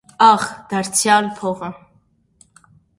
-Ա՛խ, 0.27 0.45
դարձյա՜լ 0.71 1.29
փողը… 1.37 1.73